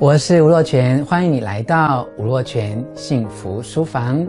[0.00, 4.26] 我是吴若泉，欢迎你来到吴若泉幸福书房。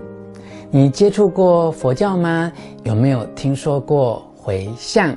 [0.70, 2.52] 你接触过佛教吗？
[2.84, 5.16] 有没有听说过回向？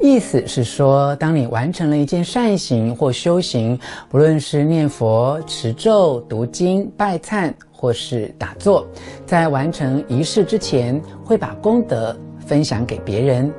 [0.00, 3.78] 意思是说，当你完成了一件善行或修行，
[4.08, 8.86] 不论是念佛、持咒、读经、拜忏，或是打坐，
[9.26, 13.52] 在完成仪式之前，会把功德分享给别人。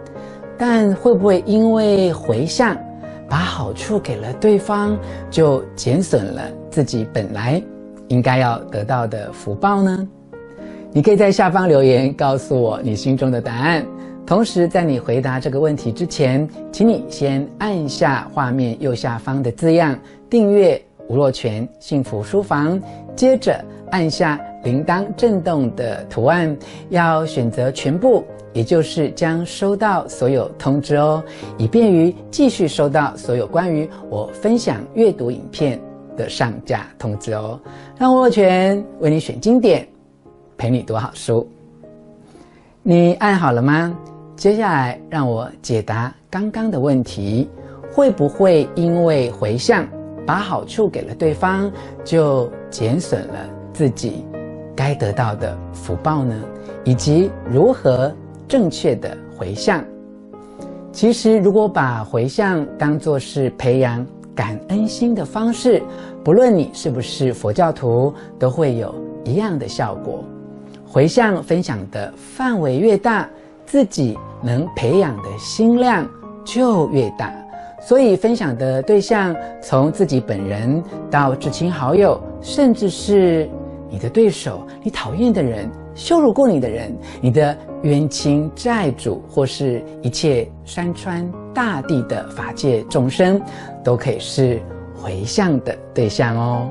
[0.57, 2.75] 但会不会因为回向，
[3.29, 4.97] 把好处给了对方，
[5.29, 7.61] 就减损了自己本来
[8.07, 10.07] 应该要得到的福报呢？
[10.91, 13.85] 你可以在下方留言告诉我你心中的答案。
[14.25, 19.97] 同时，在你回答这个问题之前，请你先按下画面右下方的字样
[20.29, 22.79] “订阅吴若权幸福书房”，
[23.15, 23.59] 接着
[23.89, 26.55] 按下铃铛震动的图案，
[26.89, 28.23] 要选择全部。
[28.53, 31.23] 也就是将收到所有通知哦，
[31.57, 35.79] 以便于继续收到所有关于我分享阅读影片
[36.17, 37.59] 的上架通知哦。
[37.97, 39.87] 让我握拳为你选经典，
[40.57, 41.47] 陪你读好书。
[42.81, 43.95] 你按好了吗？
[44.35, 47.47] 接下来让我解答刚刚的问题：
[47.91, 49.87] 会不会因为回向
[50.25, 51.71] 把好处给了对方，
[52.03, 53.35] 就减损了
[53.73, 54.25] 自己
[54.75, 56.35] 该得到的福报呢？
[56.83, 58.11] 以及如何？
[58.49, 59.85] 正确的回向，
[60.91, 65.79] 其实如果把回向当作是培养感恩心的方式，
[66.23, 70.23] 不论你是不是佛教徒，都会有一样的效果。
[70.83, 73.29] 回向分享的范围越大，
[73.67, 76.09] 自己能培养的心量
[76.43, 77.31] 就越大。
[77.79, 83.47] 所以分享的对象从自己本人到至亲好友，甚至是
[83.91, 87.55] 你的对手、你讨厌的人、羞辱过你的人、你的。
[87.83, 93.41] 冤亲债主，或是一切山川大地的法界众生，
[93.81, 94.61] 都可以是
[94.93, 96.69] 回向的对象哦。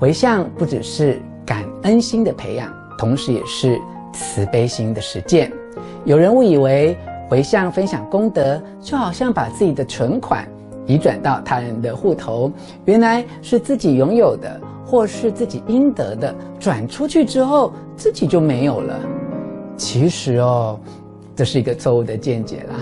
[0.00, 3.80] 回向不只是感恩心的培养，同时也是
[4.12, 5.48] 慈悲心的实践。
[6.04, 6.98] 有人误以为
[7.28, 10.44] 回向分享功德，就好像把自己的存款
[10.86, 12.50] 移转到他人的户头，
[12.84, 19.00] 原来是自己拥有的，或是自己应得的，转出去之后自己就没有了。
[19.76, 20.78] 其实哦，
[21.34, 22.76] 这是一个错误的见解啦。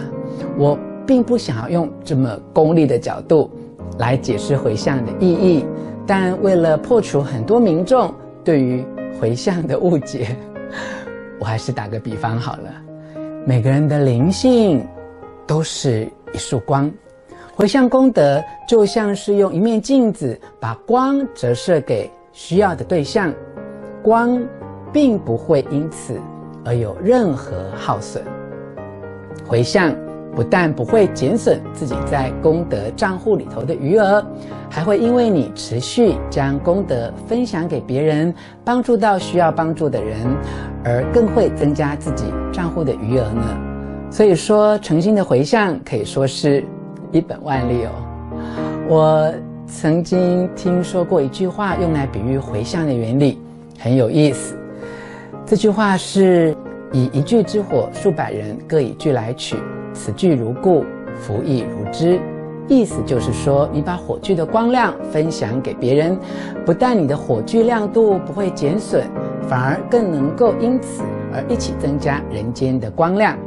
[0.59, 3.51] 我并不想要用这么功利的角度
[3.99, 5.65] 来解释回向的意义，
[6.07, 8.85] 但为了破除很多民众对于
[9.21, 10.37] 回向的误解，
[11.41, 12.71] 我还是打个比方好了。
[13.47, 14.87] 每个人的灵性
[15.47, 16.91] 都是一束光，
[17.57, 23.33] 回向功德就像是用一面镜子把光折射给需要的对象，
[24.03, 24.43] 光
[24.93, 26.21] 并不会因此。
[26.67, 28.25] 而有任何耗损，
[29.47, 29.95] 回向
[30.35, 34.25] 不但不会减损自己在功德账户里头的余额，
[34.71, 38.35] 还会因为你持续将功德分享给别人，
[38.65, 40.17] 帮助到需要帮助的人，
[40.83, 43.45] 而更会增加自己账户的余额呢。
[44.11, 46.65] 所以说，诚心的回向可以说是
[47.15, 47.91] 一本万利哦。
[48.89, 49.33] 我
[49.69, 53.39] 曾经听说过一句话，用来比喻回向的原理，
[53.79, 54.59] 很有意思。
[55.47, 56.57] 这句话是
[56.93, 59.57] 以一炬之火，数百人各以炬来取，
[59.93, 62.21] 此炬如故，福亦如之。
[62.67, 66.19] 意思就是说，你把火炬的光亮分享给别人，
[66.67, 69.07] 不但你的火炬亮度不会减损，
[69.49, 73.39] 反而更能够因此而一起增加人间的光亮。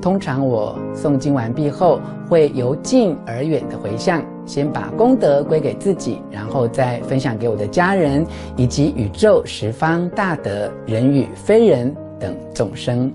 [0.00, 8.24] 通常我诵经完毕后，会由近而远的回向，先把功德归给自己，然后再分享给我的家人
[8.56, 13.12] 以及宇宙十方大德人与非人等众生。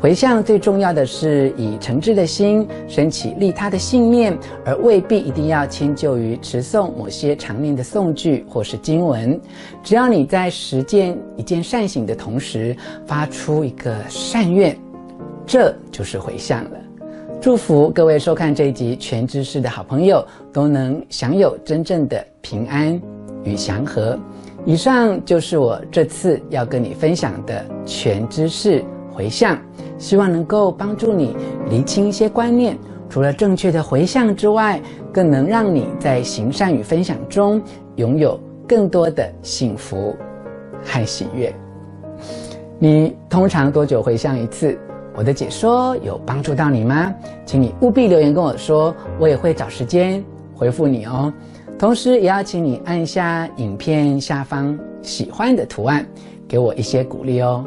[0.00, 9.40] 回向最重要的是以诚挚的心，升起利他的信念，而未必一定要迁就于持诵某些常念的诵句或是经文。
[9.82, 14.78] 只要你在实践一件善行的同时，发出一个善愿。
[15.48, 16.72] 这就是回向了。
[17.40, 20.22] 祝福各位收看这一集全知识的好朋友
[20.52, 23.00] 都能享有真正的平安
[23.44, 24.18] 与祥和。
[24.66, 29.58] 以上就是我这次要跟你分享的全知识回向，
[29.96, 31.34] 希望能够帮助你
[31.70, 32.76] 厘清一些观念。
[33.08, 34.78] 除了正确的回向之外，
[35.10, 37.62] 更能让你在行善与分享中
[37.96, 40.14] 拥有更多的幸福
[40.84, 41.50] 和喜悦。
[42.78, 44.78] 你通常多久回向一次？
[45.18, 47.12] 我的解说有帮助到你吗？
[47.44, 50.24] 请你务必留言跟我说，我也会找时间
[50.54, 51.32] 回复你哦。
[51.76, 56.06] 同时，也要请你按下影片下方喜欢的图案，
[56.46, 57.64] 给我一些鼓励哦。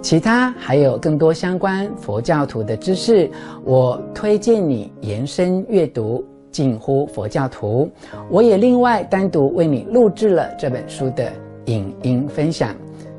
[0.00, 3.30] 其他还有更多相关佛教徒的知识，
[3.66, 7.86] 我推荐你延伸阅读近乎佛教徒。
[8.30, 11.30] 我也另外单独为你录制了这本书的
[11.66, 12.74] 影音分享。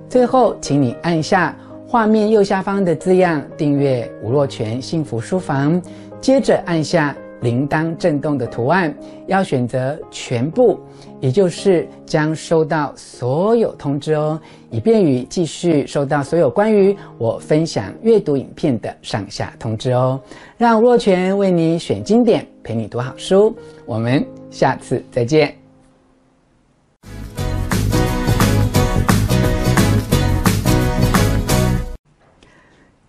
[0.09, 1.55] 最后，请你按下
[1.87, 5.81] 画面右下方的字样订阅吴若权幸福书房，
[6.19, 7.15] 接着按下。
[7.41, 8.91] 铃铛震动的图案
[9.27, 10.79] 要选择全部，
[11.19, 14.39] 也就是将收到所有通知哦，
[14.71, 20.19] 以便于继续收到所有关于我分享阅读影片的上下通知哦。
[20.57, 23.53] 让若权为你选经典，陪你读好书。
[23.85, 25.64] 我们下次再见。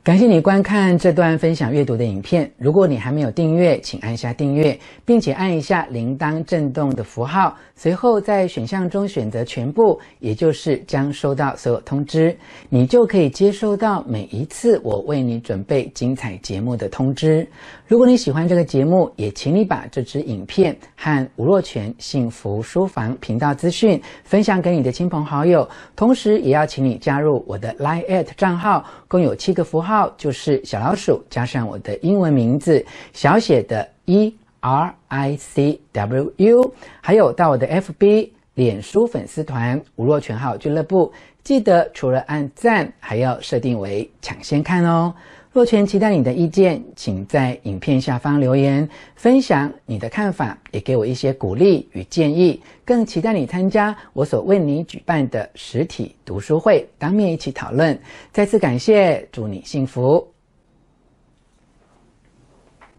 [0.06, 2.48] 感谢你观看这段分享阅读的影片。
[2.58, 7.52] 如果你还没有订阅，请按下订阅，并且按一下铃铛震动的符号。
[7.74, 12.34] 随后在选项中选择全部，也就是将收到所有通知，
[12.68, 17.44] 你就可以接收到每一次我为你准备精彩节目的通知。
[17.88, 29.95] 如果你喜欢这个节目，也请你把这支影片和吴若权幸福书房频道资讯分享给你的亲朋好友，同时也要请你加入我的 Line@ at 账号，共有七个符号。
[29.96, 32.84] 号就是小老鼠加上我的英文名字
[33.14, 41.10] 小写的 E R I C W U，还有到我的 FB 脸书粉丝团吴若全号俱乐部，
[41.42, 45.14] 记得除了按赞，还要设定为抢先看哦。
[45.56, 52.60] 若权期待你的意见，请在影片下方留言分享你的看法，也给我一些鼓励与建议。
[52.84, 57.98] 更期待你参加我所为你举办的实体读书会，当面一起讨论。
[58.32, 60.35] 再次感谢，祝你幸福。